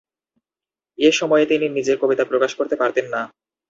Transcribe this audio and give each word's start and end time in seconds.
এ 0.99 1.09
সময়ে 1.19 1.45
তিনি 1.45 1.65
নিজের 1.69 1.97
কবিতা 2.01 2.23
প্রকাশ 2.25 2.51
করতে 2.55 2.75
পারতেন 2.75 3.05
না। 3.13 3.21